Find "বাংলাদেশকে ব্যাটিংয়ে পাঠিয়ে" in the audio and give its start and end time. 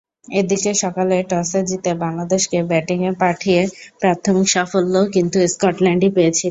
2.03-3.61